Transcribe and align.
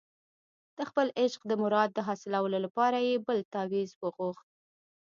د 0.77 0.79
خپل 0.89 1.07
عشق 1.21 1.41
د 1.47 1.51
مراد 1.61 1.89
د 1.93 1.99
حاصلولو 2.07 2.57
لپاره 2.65 2.97
یې 3.07 3.15
بل 3.27 3.39
تاویز 3.53 3.89
وغوښت. 4.01 4.47